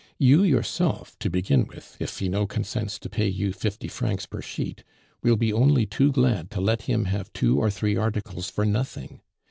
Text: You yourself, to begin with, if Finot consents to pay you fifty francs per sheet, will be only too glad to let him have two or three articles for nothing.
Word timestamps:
You 0.17 0.41
yourself, 0.41 1.15
to 1.19 1.29
begin 1.29 1.67
with, 1.67 1.95
if 1.99 2.09
Finot 2.09 2.49
consents 2.49 2.97
to 2.97 3.07
pay 3.07 3.27
you 3.27 3.53
fifty 3.53 3.87
francs 3.87 4.25
per 4.25 4.41
sheet, 4.41 4.83
will 5.21 5.35
be 5.35 5.53
only 5.53 5.85
too 5.85 6.11
glad 6.11 6.49
to 6.49 6.59
let 6.59 6.81
him 6.89 7.05
have 7.05 7.31
two 7.33 7.59
or 7.59 7.69
three 7.69 7.95
articles 7.95 8.49
for 8.49 8.65
nothing. 8.65 9.21